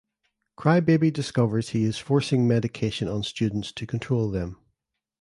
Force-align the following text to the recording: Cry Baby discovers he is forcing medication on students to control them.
Cry 0.57 0.79
Baby 0.79 1.11
discovers 1.11 1.69
he 1.69 1.83
is 1.83 1.99
forcing 1.99 2.47
medication 2.47 3.07
on 3.07 3.21
students 3.21 3.71
to 3.73 3.85
control 3.85 4.31
them. 4.31 4.57